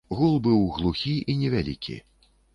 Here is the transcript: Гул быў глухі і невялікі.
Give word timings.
Гул 0.19 0.31
быў 0.47 0.63
глухі 0.77 1.13
і 1.35 1.37
невялікі. 1.43 2.01